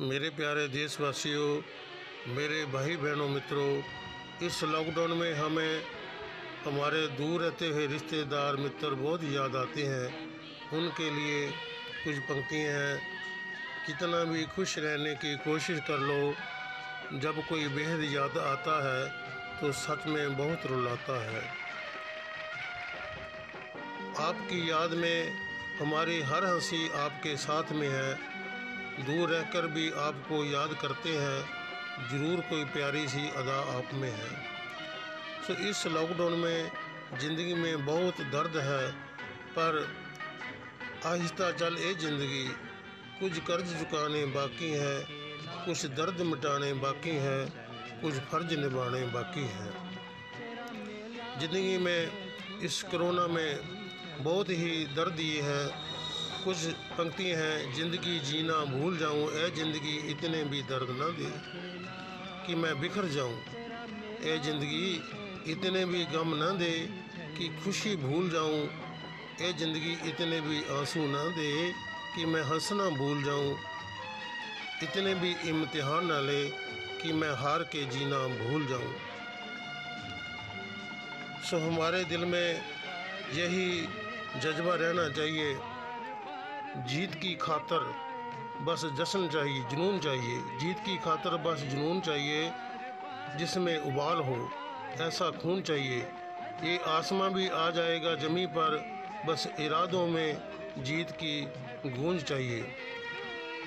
मेरे 0.00 0.28
प्यारे 0.30 0.68
देशवासियों, 0.68 1.62
मेरे 2.34 2.64
भाई 2.64 2.96
बहनों, 2.96 3.28
मित्रों, 3.28 3.82
इस 4.42 4.62
लॉकडाउन 4.64 5.10
में 5.10 5.34
हमें 5.34 5.82
हमारे 6.64 7.06
दूर 7.06 7.42
रहते 7.42 7.68
हुए 7.68 7.86
रिश्तेदार, 7.86 8.56
मित्र 8.56 8.90
बहुत 8.90 9.24
याद 9.24 9.56
आते 9.56 9.82
हैं। 9.82 10.06
उनके 10.72 11.10
लिए 11.10 11.50
कुछ 12.04 12.16
पंक्तियाँ 12.16 12.72
हैं। 12.72 12.98
कितना 13.86 14.24
भी 14.24 14.44
खुश 14.44 14.78
रहने 14.78 15.14
की 15.14 15.36
कोशिश 15.36 15.80
कर 15.80 15.98
लो, 15.98 16.34
जब 17.20 17.46
कोई 17.48 17.68
बेहद 17.68 18.02
याद 18.02 18.38
आता 18.38 18.76
है 18.88 19.08
तो 19.60 19.72
सच 19.72 20.06
में 20.06 20.36
बहुत 20.36 20.66
रुलाता 20.66 21.22
है। 21.22 21.48
आपकी 24.18 24.70
याद 24.70 24.90
में 24.90 25.30
हमारी 25.78 26.20
हर 26.20 26.44
हँसी 26.44 26.88
आपके 26.88 27.36
साथ 27.36 27.72
में 27.72 27.88
है। 27.88 28.33
दूर 29.00 29.28
रहकर 29.28 29.66
भी 29.66 29.90
आपको 30.00 30.44
याद 30.44 30.74
करते 30.82 31.10
हैं, 31.10 31.40
ज़रूर 32.10 32.40
कोई 32.40 32.64
प्यारी 32.64 33.06
सी 33.08 33.28
अदा 33.36 33.58
आप 33.72 33.94
में 33.94 34.10
है। 34.10 34.30
तो 35.46 35.54
इस 35.68 35.86
लॉकडाउन 35.86 36.32
में 36.32 36.70
ज़िंदगी 37.20 37.54
में 37.54 37.84
बहुत 37.86 38.20
दर्द 38.32 38.56
है, 38.56 38.86
पर 39.58 39.86
आहिस्ता 41.06 41.50
चल 41.52 41.76
ए 41.78 41.94
ज़िंदगी। 41.94 42.46
कुछ 43.20 43.38
कर्ज 43.38 43.74
चुकाने 43.78 44.24
बाकी 44.26 44.70
है, 44.70 44.96
कुछ 45.66 45.84
दर्द 45.98 46.20
मिटाने 46.22 46.72
बाकी 46.80 47.16
है, 47.18 47.44
कुछ 48.02 48.14
फ़र्ज़ 48.30 48.54
निभाने 48.54 49.02
बाकी 49.06 49.44
है। 49.48 49.68
ज़िंदगी 51.40 51.76
में 51.78 52.60
इस 52.62 52.82
कोरोना 52.82 53.26
में 53.26 53.60
बहुत 54.20 54.48
ही 54.50 54.84
दर्द 54.96 55.20
ये 55.20 55.40
है 55.42 55.62
कुछ 56.44 56.56
पंक्ति 56.92 57.24
हैं, 57.24 57.72
ज़िंदगी 57.74 58.18
जीना 58.20 58.54
भूल 58.66 58.96
जाऊँ 58.98 59.28
ए 59.34 59.50
ज़िंदगी 59.56 59.96
इतने 60.12 60.42
भी 60.44 60.60
दर्द 60.68 60.90
ना 60.98 61.08
दे 61.16 61.30
कि 62.46 62.54
मैं 62.54 62.72
बिखर 62.80 63.06
जाऊँ। 63.08 63.36
ए 64.22 64.38
ज़िंदगी 64.44 65.52
इतने 65.52 65.84
भी 65.86 66.04
गम 66.12 66.34
ना 66.36 66.50
दे 66.60 66.72
कि 67.36 67.48
खुशी 67.64 67.96
भूल 67.96 68.30
जाऊँ। 68.30 68.60
ए 69.40 69.52
ज़िंदगी 69.58 69.92
इतने 70.10 70.40
भी 70.40 70.62
आँसू 70.76 71.06
ना 71.08 71.24
दे 71.32 71.50
कि 72.14 72.24
मैं 72.26 72.42
हंसना 72.44 72.88
भूल 72.98 73.24
जाऊँ। 73.24 73.56
इतने 74.82 75.14
भी 75.14 75.34
इम्तिहान 75.48 76.06
ना 76.06 76.20
ले 76.20 76.42
कि 77.00 77.12
मैं 77.12 77.32
हार 77.40 77.62
के 77.72 77.84
जीना 77.90 78.18
भूल 78.38 78.66
जाऊँ। 78.66 78.94
सो 81.48 81.58
हमारे 81.66 82.04
दिल 82.04 82.24
में 82.24 82.48
यही 83.34 83.68
जज्बा 84.42 84.74
रहना 84.74 85.08
चाहिए। 85.10 85.54
जीत 86.76 87.14
की 87.14 87.34
खातर 87.34 87.94
बस 88.60 88.84
जश्न 88.98 89.28
चाहिए, 89.28 89.60
जुनून 89.60 89.98
चाहिए। 89.98 90.58
जीत 90.58 90.78
की 90.78 90.96
खातर 90.96 91.36
बस 91.36 91.58
जुनून 91.58 92.00
चाहिए, 92.00 92.52
जिसमें 93.36 93.78
उबाल 93.78 94.18
हो, 94.18 94.50
ऐसा 95.00 95.30
खून 95.30 95.62
चाहिए। 95.62 95.98
ये 96.62 96.78
आसमां 96.86 97.30
भी 97.30 97.48
आ 97.48 97.70
जाएगा 97.70 98.14
जमी 98.14 98.46
पर, 98.46 98.90
बस 99.26 99.48
इरादों 99.60 100.06
में 100.06 100.38
जीत 100.78 101.10
की 101.10 101.44
गूंज 101.86 102.22
चाहिए। 102.22 102.76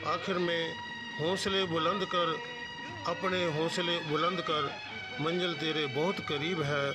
आखिर 0.08 0.38
में 0.38 0.74
हौसले 1.22 1.66
बुलंद 1.66 2.06
कर, 2.06 2.38
अपने 3.08 3.46
हौसले 3.46 4.00
बुलंद 4.00 4.42
कर, 4.42 4.72
मंजिल 5.22 5.54
तेरे 5.54 5.86
बहुत 5.86 6.16
करीब 6.20 6.62
है, 6.62 6.92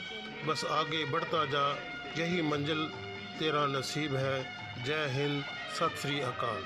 बस 0.47 0.65
आगे 0.65 1.05
बढ़ता 1.05 1.45
जा, 1.45 1.79
यही 2.19 2.43
मंजिल 2.43 2.87
तेरा 3.39 3.67
नसीब 3.67 4.17
है। 4.17 4.63
जय 4.85 5.07
हिंद। 5.11 5.45
सत 5.78 5.95
श्री 6.03 6.20
अकाल। 6.20 6.62